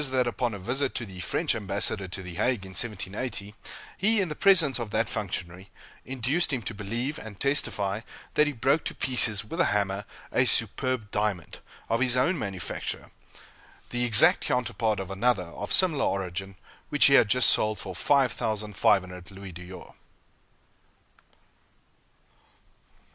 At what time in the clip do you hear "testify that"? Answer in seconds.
7.39-8.47